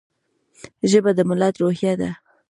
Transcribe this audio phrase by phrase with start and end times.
[0.89, 2.09] ژبه د ملت روحیه ده.